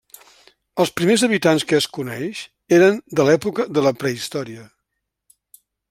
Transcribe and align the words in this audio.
Els 0.83 0.91
primers 1.01 1.25
habitants 1.27 1.65
que 1.71 1.77
es 1.81 1.87
coneix 1.97 2.41
eren 2.79 2.99
de 3.21 3.29
l'època 3.29 3.67
de 3.79 3.85
la 3.89 3.93
prehistòria. 4.05 4.69